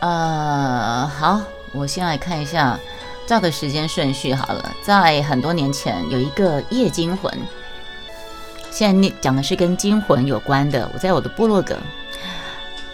[0.00, 1.40] 呃，好，
[1.72, 2.78] 我先来看一下，
[3.26, 4.72] 照个时间顺序好了。
[4.82, 7.32] 在很多年前有一个夜惊魂，
[8.70, 10.88] 现在念讲的是跟惊魂有关的。
[10.92, 11.76] 我在我的部落格。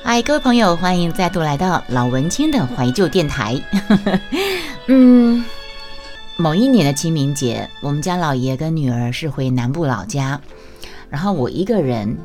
[0.05, 3.61] 嗨，各位朋友，欢迎再度来到老文青的怀旧电台。
[4.87, 5.45] 嗯，
[6.37, 10.41] 某一年的清明节，我们家老爷跟女儿是回南部老家，
[11.11, 12.17] 然后我一个人。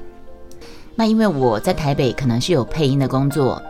[0.96, 3.62] 那因为我在台北可能是有配音的工作。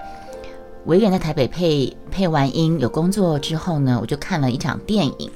[0.87, 5.29] 我一个人在台北配配完音，有工作之后呢，我就看了一场电影。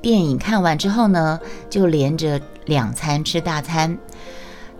[0.00, 3.98] 电影看完之后呢，就连着两餐吃大餐。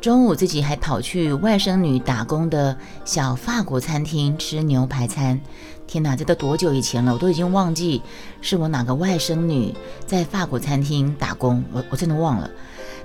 [0.01, 5.39] 中午自己还跑去外甥女打工的小法国餐厅吃牛排餐。
[5.87, 7.13] 天哪，这都多久以前了？
[7.13, 8.01] 我都已经忘记
[8.41, 9.75] 是我哪个外甥女
[10.07, 12.51] 在法国餐厅打工，我我真的忘了。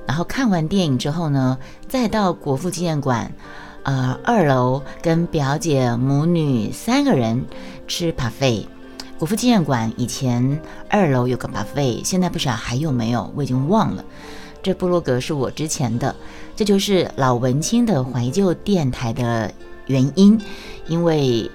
[0.07, 1.57] 然后看完电影之后呢，
[1.89, 3.33] 再到国父纪念馆。
[3.83, 7.45] 呃，二楼跟表姐母女三个人
[7.87, 8.65] 吃 buffet。
[9.17, 14.03] 国父纪念馆以前二楼有个 buffet，现在不晓得还有没有，我已经忘了。
[14.61, 16.15] 这部落格是我之前的，
[16.55, 19.51] 这就是老文青的怀旧电台的
[19.87, 20.39] 原因，
[20.87, 21.49] 因为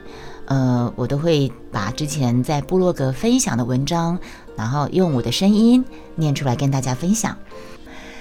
[0.47, 4.19] 呃，我都会把之前在部落格分享的文章，
[4.57, 5.85] 然后用我的声音
[6.17, 7.37] 念出来跟大家分享。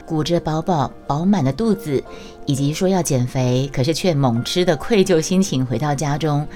[0.05, 2.03] 鼓着饱饱饱满的肚子，
[2.45, 6.47] 以及说要减肥，可是却猛吃的愧疚心情回到家中。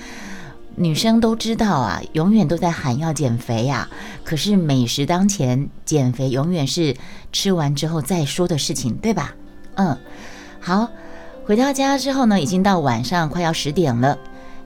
[0.80, 3.90] 女生都知道啊，永远都在喊要减肥呀。
[4.24, 6.96] 可是美食当前，减肥永远是
[7.32, 9.34] 吃完之后再说的事情，对吧？
[9.74, 9.98] 嗯，
[10.60, 10.88] 好，
[11.46, 14.18] 回到家之后呢，已经到晚上快要十点了。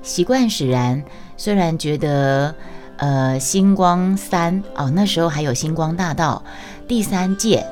[0.02, 1.02] 习惯使然，
[1.38, 2.54] 虽然觉得
[2.98, 6.44] 呃星光三哦，那时候还有星光大道
[6.90, 7.66] 第三届。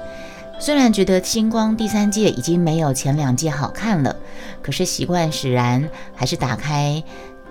[0.62, 4.14] 虽然觉得星光第三届已经没有前两届好看了，
[4.62, 7.02] 可是习惯使然，还是打开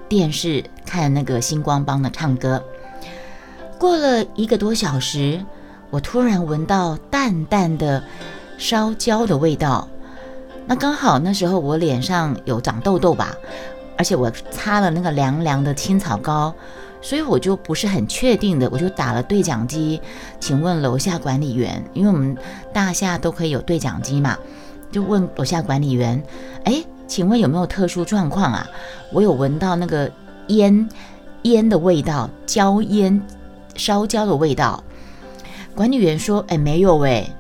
[0.09, 2.62] 电视看那个星光帮的唱歌。
[3.78, 5.42] 过了一个多小时，
[5.89, 8.05] 我突然闻到淡淡的
[8.59, 9.88] 烧焦的味道。
[10.66, 13.34] 那刚好那时候我脸上有长痘痘吧，
[13.97, 16.55] 而且我擦了那个凉凉的青草膏。
[17.00, 20.00] 所以我就不是很确定的，我就打了对讲机，
[20.41, 22.36] 请问楼下管理员，因为我们
[22.72, 24.36] 大厦都可以有对讲机嘛，
[24.91, 26.22] 就问楼下管理员，
[26.64, 28.69] 哎，请问有没有特殊状况啊？
[29.12, 30.10] 我有闻到那个
[30.48, 30.88] 烟
[31.42, 33.22] 烟的味道，焦烟
[33.76, 34.82] 烧焦的味道。
[35.75, 37.31] 管理员说，哎，没有哎，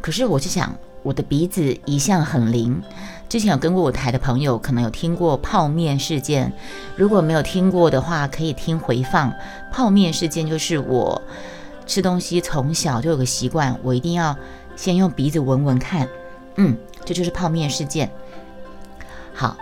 [0.00, 2.82] 可是我就想，我的鼻子一向很灵。
[3.28, 6.50] 之前有跟过我台的朋友，可能有听过泡面事件。
[6.96, 9.32] 如果没有听过的话，可以听回放。
[9.70, 11.20] 泡面事件就是我
[11.86, 14.34] 吃东西从小就有个习惯，我一定要
[14.76, 16.08] 先用鼻子闻闻看。
[16.56, 16.74] 嗯，
[17.04, 18.10] 这就是泡面事件。
[19.34, 19.56] 好，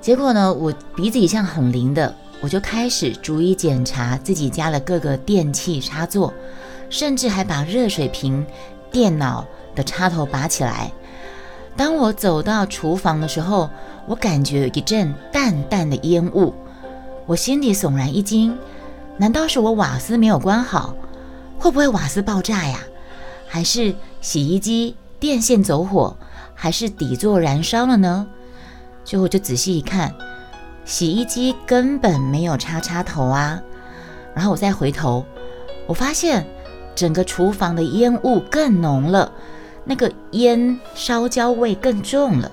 [0.00, 6.34] 结果呢，我鼻子一向很灵的，我就开始逐一检查自己家的各个电器插座，
[6.90, 8.46] 甚至还把热水瓶、
[8.92, 10.92] 电脑的插头拔起来。
[11.80, 13.70] 当我走到厨房的时候，
[14.04, 16.52] 我感觉一阵淡淡的烟雾，
[17.24, 18.54] 我心里悚然一惊。
[19.16, 20.94] 难道是我瓦斯没有关好？
[21.58, 22.80] 会不会瓦斯爆炸呀？
[23.48, 26.14] 还是洗衣机电线走火？
[26.54, 28.26] 还是底座燃烧了呢？
[29.02, 30.14] 最后就仔细一看，
[30.84, 33.58] 洗衣机根本没有插插头啊。
[34.34, 35.24] 然后我再回头，
[35.86, 36.46] 我发现
[36.94, 39.32] 整个厨房的烟雾更浓了。
[39.90, 42.48] 那个烟烧焦味更重了。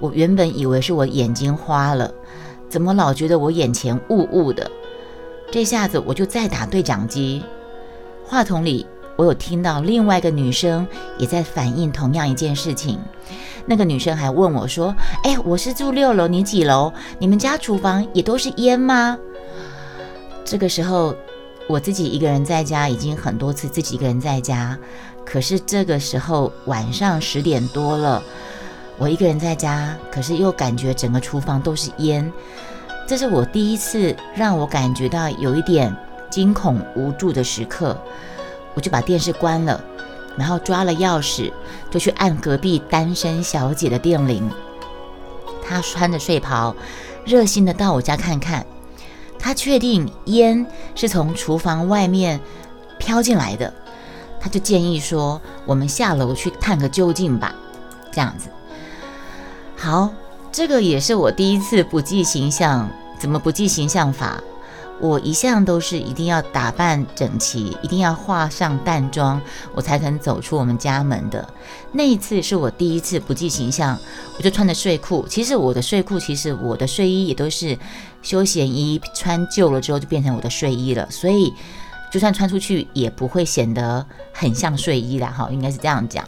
[0.00, 2.14] 我原本以为是我眼睛花了，
[2.68, 4.70] 怎么老觉得我眼前雾雾的？
[5.50, 7.42] 这下子我就再打对讲机，
[8.24, 8.86] 话筒里
[9.16, 10.86] 我有听到另外一个女生
[11.18, 13.00] 也在反映同样一件事情。
[13.66, 14.94] 那个女生还问我说
[15.24, 16.92] ：“哎，我是住六楼，你几楼？
[17.18, 19.18] 你们家厨房也都是烟吗？”
[20.46, 21.12] 这个时候
[21.68, 24.78] 我自己一个人在家，已经很多次自己一个人在家。
[25.24, 28.22] 可是这个时候晚上十点多了，
[28.98, 32.32] 我一个人在家，可是又感觉整个厨房都是烟，
[33.06, 35.94] 这是我第一次让我感觉到有一点
[36.30, 37.96] 惊恐无助的时刻。
[38.74, 39.82] 我就把电视关了，
[40.36, 41.52] 然后抓了钥匙，
[41.90, 44.50] 就去按隔壁单身小姐的电铃。
[45.64, 46.74] 她穿着睡袍，
[47.24, 48.66] 热心的到我家看看。
[49.38, 52.40] 她确定烟是从厨房外面
[52.98, 53.72] 飘进来的。
[54.44, 57.54] 他就建议说：“我们下楼去探个究竟吧。”
[58.12, 58.50] 这样子，
[59.74, 60.10] 好，
[60.52, 62.86] 这个也是我第一次不计形象。
[63.18, 64.38] 怎么不计形象法？
[65.00, 69.40] 我一向都是一定要打扮整齐，一定要化上淡妆，
[69.74, 71.48] 我才肯走出我们家门的。
[71.92, 73.98] 那一次是我第一次不计形象，
[74.36, 75.26] 我就穿着睡裤。
[75.26, 77.78] 其实我的睡裤，其实我的睡衣也都是
[78.22, 81.10] 休闲衣，穿旧了之后就变成我的睡衣了。
[81.10, 81.50] 所以
[82.14, 85.34] 就算穿出去，也不会显得很像睡衣啦。
[85.36, 86.24] 哈，应该是这样讲。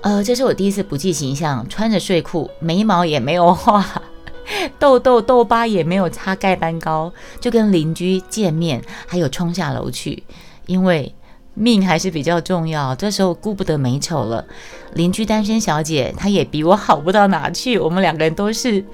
[0.00, 4.02] 呃，这是我第一次不计形象，穿着睡裤，眉毛也没有画。
[4.80, 10.24] 痘痘痘疤也没有擦盖斑膏，就跟邻居见面，还有冲下楼去，
[10.66, 11.14] 因为
[11.54, 12.92] 命还是比较重要。
[12.96, 14.44] 这时候顾不得美丑了。
[14.94, 17.78] 邻居单身小姐，她也比我好不到哪去。
[17.78, 18.84] 我们两个人都是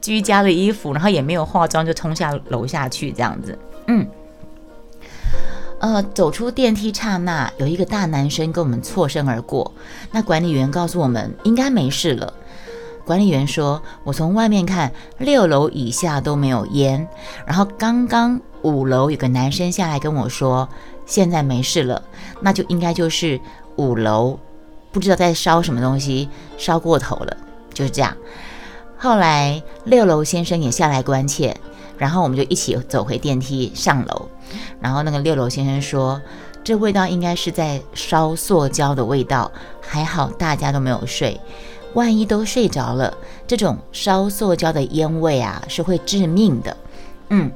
[0.00, 3.56] 居家的衣服，然后也没有化妆，就冲下楼下去这样子。
[3.86, 4.04] 嗯，
[5.82, 9.72] 呃，走出电梯刹那，有一个大男生跟我们错身而过。
[10.12, 12.32] 那管理员告诉我们，应该没事了。
[13.04, 17.08] 管理员说：“我从外面看，六楼以下都没有烟。
[17.44, 20.68] 然后刚刚五楼有个男生下来跟我说，
[21.04, 22.00] 现在没事了，
[22.40, 23.40] 那就应该就是
[23.74, 24.38] 五楼
[24.92, 27.36] 不知道在烧什么东西，烧过头了，
[27.74, 28.16] 就是这样。
[28.96, 31.56] 后来六楼先生也下来关切，
[31.98, 34.28] 然后我们就一起走回电梯上楼。
[34.80, 36.20] 然后那个六楼先生说，
[36.64, 39.50] 这味道应该是在烧塑胶的味道，
[39.80, 41.40] 还好大家都没有睡。”
[41.94, 43.12] 万一都睡着了，
[43.46, 46.74] 这种烧塑胶的烟味啊，是会致命的。
[47.28, 47.50] 嗯，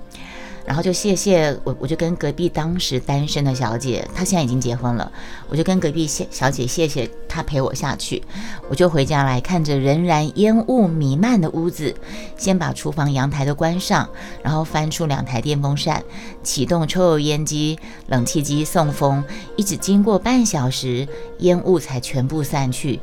[0.66, 5.10] 然后就谢谢我，我就跟隔壁当时单身的小姐，她现在已经结婚了，
[5.48, 8.22] 我就跟隔壁谢小姐谢谢她陪我下去，
[8.68, 11.94] 我就回家来看着仍然烟雾弥漫的屋子，
[12.36, 14.08] 先把厨房阳台都关上，
[14.42, 16.02] 然后翻出两台电风扇，
[16.42, 17.78] 启动抽油烟机、
[18.08, 19.22] 冷气机送风，
[19.56, 21.06] 一直经过半小时，
[21.38, 22.98] 烟雾才全部散去。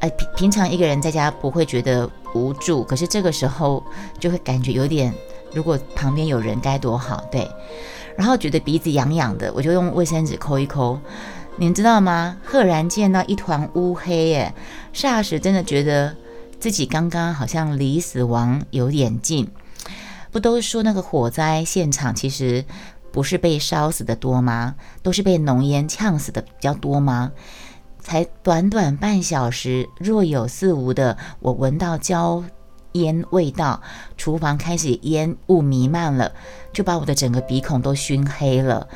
[0.00, 3.82] 哎，平平常一个人在家不会觉得无助，可是这个时候
[4.20, 5.10] 就会感觉有点，
[5.52, 7.48] 如果旁边有人该多好，对。
[8.16, 10.98] 然后觉得鼻子痒痒的，我就用卫生纸抠一抠。
[11.56, 12.36] 您知道吗？
[12.44, 14.54] 赫然见到一团乌黑，耶，
[14.94, 16.14] 霎时真的觉得
[16.58, 19.48] 自己刚刚好像离死亡有点近。
[20.30, 22.64] 不都说那个火灾现场其实
[23.10, 24.74] 不是被烧死的多吗？
[25.02, 27.32] 都是被浓烟呛死的比较多吗？
[28.00, 32.44] 才短短半小时，若有似无的，我闻到焦
[33.00, 33.80] 烟味道，
[34.16, 36.32] 厨房开始烟雾弥漫了，
[36.72, 38.88] 就把我的整个鼻孔都熏黑了。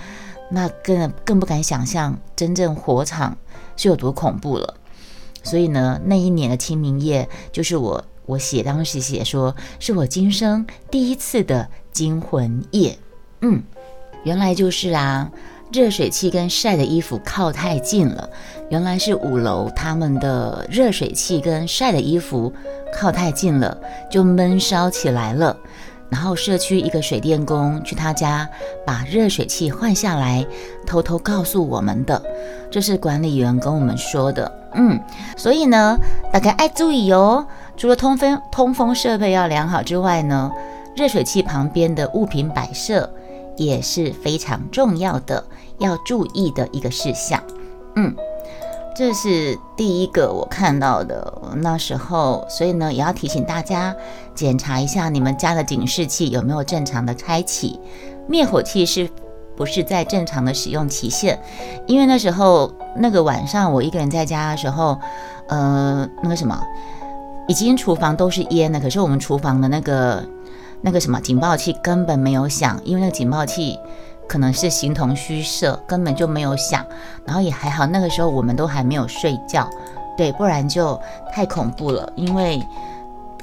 [0.50, 3.36] 那更更不敢想象真正火场
[3.76, 4.74] 是有多恐怖了。
[5.42, 12.98] 所以呢，那一年的清明夜，就是我我写当时写说，是我今生第一次的惊魂夜。
[13.40, 13.62] 嗯，
[14.24, 15.30] 原来就是啊。
[15.72, 18.28] 热水器跟晒的衣服靠太近了，
[18.70, 22.52] 原来是五楼他们的热水器跟晒的衣服
[22.92, 23.78] 靠太近了，
[24.10, 25.56] 就闷烧起来了。
[26.08, 28.48] 然后社区一个水电工去他家
[28.84, 30.44] 把热水器换下来，
[30.84, 32.20] 偷偷告诉我们的，
[32.68, 34.50] 这是管理员跟我们说的。
[34.74, 34.98] 嗯，
[35.36, 35.96] 所以呢，
[36.32, 37.46] 大家爱注意哦。
[37.76, 40.50] 除了通风通风设备要良好之外呢，
[40.96, 43.08] 热水器旁边的物品摆设。
[43.56, 45.44] 也是非常重要的，
[45.80, 47.42] 要注意的一个事项。
[47.96, 48.14] 嗯，
[48.94, 53.94] 这是第一个我看到的那时候，所以呢，也要提醒大家
[54.34, 57.80] 检查一下你们家的警示器有没有正常的开启，
[58.28, 59.08] 灭火器是
[59.56, 61.38] 不是在正常的使用期限？
[61.86, 64.96] 因为那时候那个晚上我一个人在家的时候，
[65.48, 66.62] 呃，那个什么，
[67.48, 70.24] 已经厨房都是烟了，可是我们厨房的那个。
[70.82, 73.78] 那个什么警报器根本没有响，因为那个警报器
[74.30, 76.86] 可能是形同虚设，根本就没有响。
[77.24, 79.68] 然后也还好，那个时候我们都还没有睡觉，
[80.16, 80.96] 对，不然就
[81.32, 82.64] 太恐怖了，因为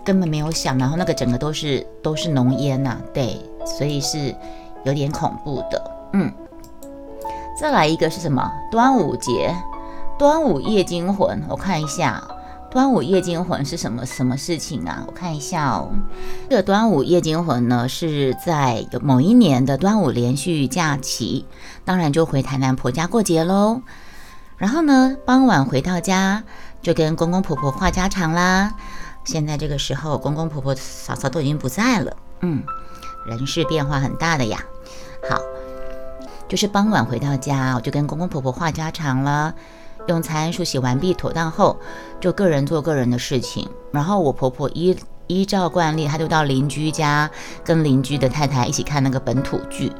[0.05, 4.33] 根本没有响，然后那个整个都是都是浓烟呐，对，所以是
[4.85, 5.91] 有点恐怖的。
[6.13, 6.31] 嗯，
[7.59, 8.49] 再来一个是什么？
[8.71, 9.53] 端午节，
[10.17, 12.23] 端午夜惊魂，我看一下。
[12.69, 15.03] 端午夜惊魂是什么什么事情啊？
[15.07, 15.89] 我看一下哦。
[16.49, 21.45] 这个端午夜惊魂呢，是在某一年的端午连续假期，
[21.85, 23.81] 当然就回台南婆家过节喽。
[24.57, 26.43] 然后呢，傍晚回到家，
[26.81, 28.73] 就跟公公婆婆话家常啦。
[29.23, 32.63] 现在这个时候，公公婆婆嫂嫂都已经不在了，嗯，
[33.25, 34.59] 人事变化很大的呀。
[35.29, 35.39] 好，
[36.47, 39.55] 就是傍晚回到家，我就跟公公婆婆话家常了。
[40.07, 41.77] 用餐梳洗完毕妥当后，
[42.19, 43.67] 就个人做个人的事情。
[43.91, 44.95] 然后我婆婆依
[45.27, 47.29] 依照惯例，她就到邻居家
[47.63, 49.91] 跟邻居的太太一起看那个本土剧。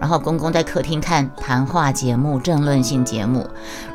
[0.00, 3.44] 然后公公在客厅看谈话节目、政论性节目。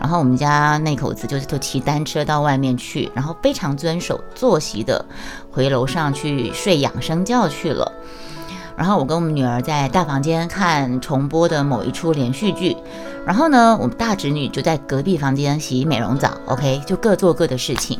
[0.01, 5.05] 然后我们家那口子就是都骑单车到外面去，然后非常遵守作息的
[5.49, 7.89] 回楼上去睡养生觉去了。
[8.75, 12.75] 然后我跟我们女儿在大房间看重播的某一出连续剧，
[13.25, 17.99] 然后呢，我们大侄女就在隔壁房间洗美容澡，OK，就各做各的事情。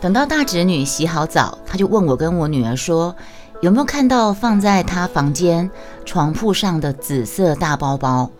[0.00, 3.14] 等到大侄女洗好澡，她就问我跟我女儿说，
[3.60, 5.70] 有没有看到放在她房间
[6.04, 8.30] 床铺上的紫色大包包？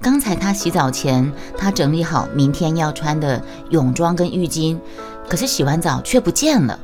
[0.00, 4.78] 刚才她洗澡前，她整理好明天要穿的泳装跟浴巾，
[5.28, 6.78] 可是洗完澡却不见了。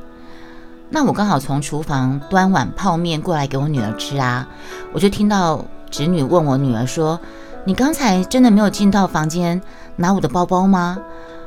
[0.89, 4.47] 那我刚好从厨房端碗泡面过来给我女儿吃啊，
[4.93, 7.19] 我就听到侄女问我女儿说
[7.63, 9.61] ：“你刚才真的没有进到房间
[9.95, 10.97] 拿我的包包吗？”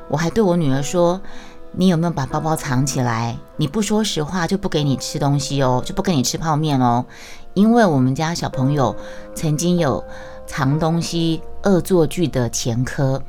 [0.08, 1.20] 我还对我女儿说
[1.72, 3.36] ：“你有没有把包包藏起来？
[3.56, 7.04] 你不说实话就不给你吃东西哦，就不给你吃泡面哦，
[7.54, 8.94] 因为我们家小朋友
[9.34, 10.04] 曾经有
[10.46, 13.22] 藏东西恶作剧的前科。”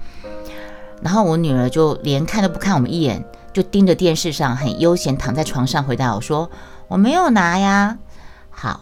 [1.01, 3.23] 然后我女儿就连看都不看我们一眼。
[3.53, 6.49] 就盯着电视上，很悠闲躺在床上，回答我说
[6.89, 7.97] ：“我没有拿呀。”
[8.51, 8.81] 好，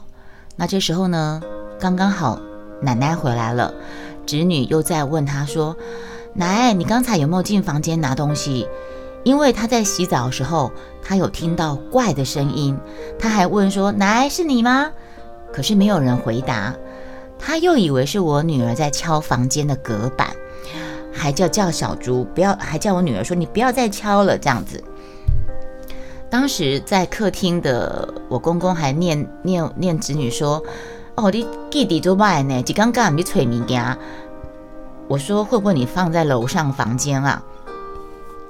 [0.56, 1.44] 那这时候呢，
[1.80, 2.42] 刚刚好
[2.84, 3.74] 奶奶回来了，
[4.26, 5.76] 侄女又在问她说
[6.36, 8.68] ：“奶，你刚才有没有进房间拿东西？”
[9.24, 10.72] 因为她在洗澡的时候，
[11.02, 12.78] 她有听到怪的声音，
[13.18, 14.92] 她还问说：“奶，是你吗？”
[15.54, 16.76] 可是没有人回答，
[17.40, 20.30] 她又以为是我女儿在敲房间的隔板。
[21.16, 24.84] 还叫叫小猪不要，还叫我女儿说你不要再敲了这样子。
[26.28, 30.62] 当时在客厅的我公公还念念念侄女说
[31.16, 33.98] ：“哦，你弟弟做外呢，就刚刚你催物件。”
[35.08, 37.44] 我说：“会不会你放在楼上房间啊？”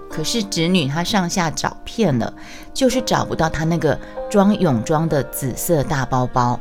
[0.09, 2.33] 可是侄女她上下找遍了，
[2.73, 6.59] 就是找不到她那个装泳装的紫色大包包。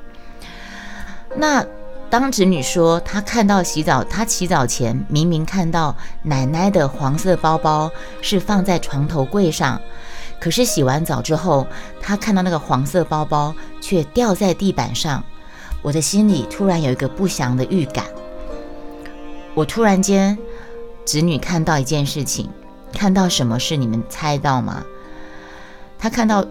[1.37, 1.65] 那。
[2.11, 7.91] 当侄女说她看到洗澡，她洗澡前明明看到奶奶的黄色包包
[8.21, 9.81] 是放在床头柜上，
[10.39, 11.67] 可是洗完澡之后，
[12.03, 15.25] 她看到那个黄色包包却掉在地板上。
[15.83, 18.07] 我的心里突然有一个不祥的预感。
[19.55, 20.39] 我突然间，
[21.05, 22.49] 侄女看到一件事情，
[22.93, 23.77] 看到什么事？
[23.77, 24.83] 你们猜到吗？
[25.99, 26.47] 她看到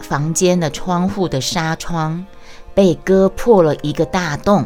[0.00, 2.24] 房间的窗户的纱窗。
[2.74, 4.64] 被割破了一个大洞，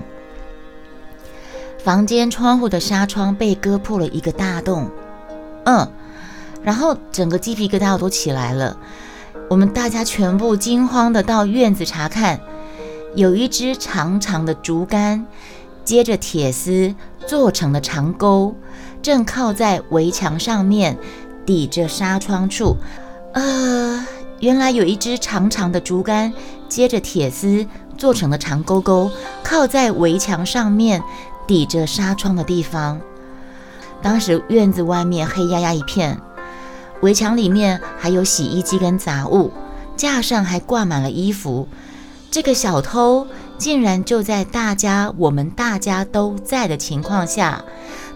[1.83, 4.89] 房间窗户的纱窗被割破了一个大洞，
[5.65, 5.91] 嗯，
[6.63, 8.79] 然后整个鸡皮疙瘩都起来了。
[9.51, 12.41] 我们大家全部惊慌的到院子查看，
[13.17, 15.27] 有一只长长的竹竿，
[15.85, 16.95] 接着铁丝
[17.27, 18.55] 做成的长钩，
[19.01, 20.99] 正靠在围墙上面，
[21.47, 22.77] 抵着纱窗处。
[23.33, 24.07] 呃，
[24.41, 26.33] 原来有一只长长的竹竿，
[26.69, 27.67] 接着铁丝。
[27.97, 29.11] 做成的长钩钩
[29.43, 31.03] 靠在围墙上面，
[31.47, 33.01] 抵着纱窗的地方。
[34.03, 36.21] 当时院子外面黑压压一片，
[37.01, 39.51] 围墙里面还有洗衣机跟杂物，
[39.97, 41.67] 架上还挂满了衣服。
[42.31, 47.65] 这个小偷竟然就在大家我们大家都在的情况下，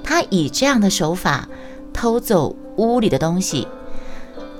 [0.04, 1.48] 他以这样的手法
[1.92, 3.66] 偷走屋里的东西。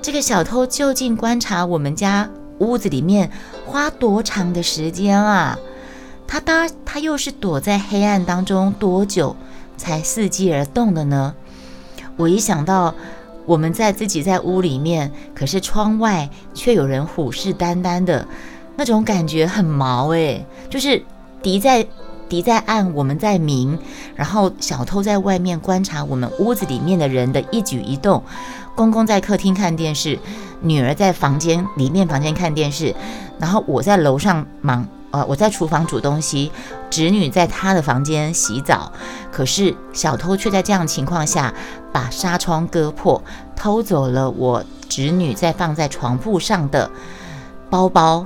[0.01, 2.29] 这个小偷究竟观察我们家？
[2.57, 3.31] 屋子里面
[3.65, 5.57] 花多长的时间啊？
[6.27, 9.35] 他当他又是躲在黑暗当中多久
[9.77, 11.35] 才伺机而动的呢？
[12.17, 12.93] 我一想到
[13.45, 18.27] 我们在自己在屋里面，可是窗外却有人虎视眈眈的
[18.81, 21.03] 那种感觉很毛诶，就是
[21.43, 21.85] 敌在
[22.27, 23.77] 敌在暗，我们在明，
[24.15, 28.23] 然后小偷在外面观察我们屋子里面的人的一举一动。
[28.75, 30.17] 公公在客厅看电视，
[30.61, 32.95] 女儿在房间里面房间看电视，
[33.37, 36.51] 然后我在楼上忙，呃，我在厨房煮东西，
[36.89, 38.91] 侄女在她的房间洗澡。
[39.31, 41.53] 可是小偷却在这样情况下
[41.91, 43.21] 把纱窗割破，
[43.55, 46.89] 偷走了我侄女在放在床铺上的
[47.69, 48.25] 包包，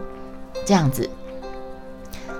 [0.65, 1.09] 这样子。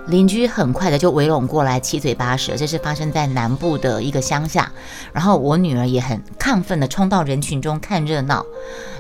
[0.08, 2.56] 邻居很快的就围拢过来，七嘴八舌。
[2.56, 4.72] 这是发生在南部的一个乡下。
[5.12, 8.46] 然后我女儿也很亢奋的冲到人群中看热闹，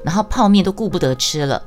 [0.03, 1.61] 然后泡面都顾不得吃了。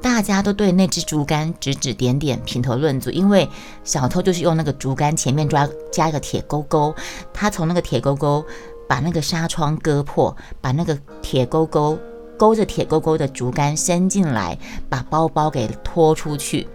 [0.00, 3.10] 大家都对那只竹竿指指点点，评头论足。
[3.10, 3.48] 因为
[3.82, 6.94] 小偷就是用那个竹竿前面抓加一个铁钩钩，
[7.32, 8.44] 他从那个铁钩钩
[8.86, 11.98] 把那个纱窗割破，把那个铁钩钩
[12.36, 16.66] 勾着铁钩钩的竹竿伸进来，把包包给拖出去。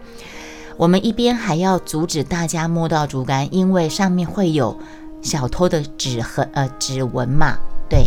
[0.77, 4.77] 我们一边还要阻止大家摸到竹竿，因为上面会有
[5.21, 7.57] 小偷的指痕呃指纹嘛。
[7.89, 8.05] 对，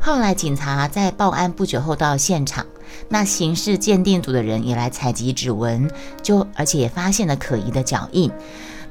[0.00, 2.66] 后来警察在报案不久后到现场，
[3.08, 5.90] 那刑事鉴定组的人也来采集指纹，
[6.22, 8.30] 就而且也发现了可疑的脚印。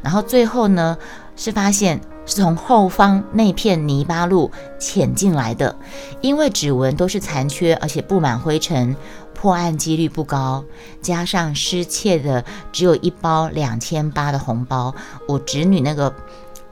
[0.01, 0.97] 然后最后呢，
[1.35, 5.75] 是发现是从后方那片泥巴路潜进来的，
[6.21, 8.95] 因为指纹都是残缺而且布满灰尘。
[9.33, 10.63] 破案几率不高，
[11.01, 14.93] 加上失窃的只有一包两千八的红包，
[15.27, 16.13] 我侄女那个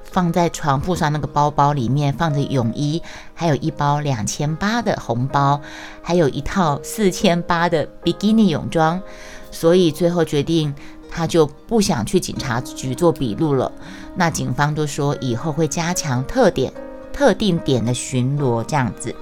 [0.03, 3.01] 放在床铺上那个包包里面放着泳衣，
[3.33, 5.59] 还有一包两千八的红包，
[6.03, 9.01] 还有一套四千八的比基尼泳装，
[9.49, 10.75] 所以最后决定。
[11.11, 13.71] 他就不想去警察局做笔录了。
[14.15, 16.73] 那警方就说以后会加强特点、
[17.13, 19.15] 特定点的巡逻，这样子。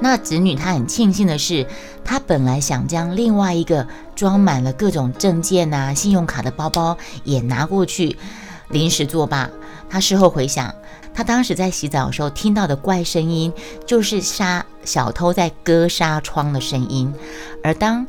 [0.00, 1.66] 那子女她很庆幸的是，
[2.04, 8.16] 她本来想将另外一个装满了各种证件啊、信用卡的包包也拿过去，
[8.68, 9.48] 临时作罢。
[9.88, 10.74] 她事后回想，
[11.14, 13.52] 她当时在洗澡的时候听到的怪声音，
[13.86, 17.14] 就是杀小偷在割纱窗的声音，
[17.62, 18.06] 而当。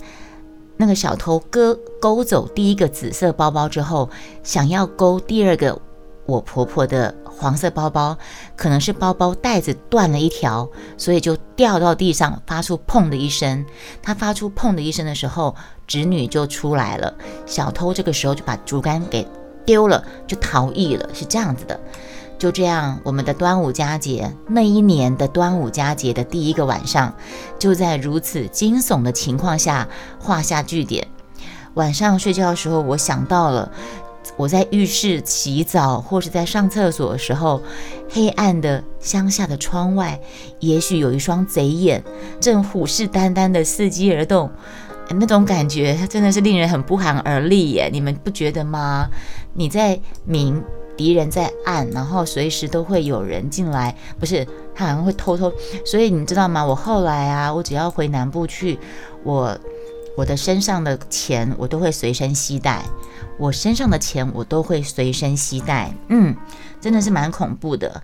[0.77, 4.09] 那个小偷割勾走第一个紫色包包之后，
[4.43, 5.81] 想要勾第二个
[6.25, 8.17] 我婆婆的黄色包包，
[8.55, 13.65] 可能是包包带子断了一条，所以就掉到地上，发出砰的一声。
[14.01, 15.55] 她发出砰的一声的时候，
[15.85, 17.13] 侄女就出来了。
[17.45, 19.27] 小偷这个时候就把竹竿给
[19.65, 21.79] 丢了，就逃逸了，是这样子的。
[22.37, 27.13] 就这样，我们的端午佳节那一年的端午佳节的第一个晚上，
[27.57, 29.87] 就在如此惊悚的情况下
[30.19, 31.07] 画下句点。
[31.75, 33.71] 晚上睡觉的时候，我想到了
[34.37, 37.61] 我在浴室洗澡或是在上厕所的时候，
[38.09, 40.19] 黑暗的乡下的窗外，
[40.59, 42.03] 也许有一双贼眼
[42.39, 44.49] 正虎视眈眈的伺机而动，
[45.09, 47.89] 那种感觉真的是令人很不寒而栗耶！
[47.91, 49.07] 你们不觉得吗？
[49.53, 50.63] 你在明。
[50.97, 55.51] 敌人在暗，然后随时都会有人进来，不是他好像会偷偷，
[55.83, 56.65] 所以你知道吗？
[56.65, 58.79] 我后来啊，我只要回南部去，
[59.21, 59.59] 我
[60.15, 62.83] 我的身上的钱我都会随身携带，
[63.37, 66.35] 我身上的钱我都会随身携带，嗯，
[66.79, 68.01] 真的是蛮恐怖的。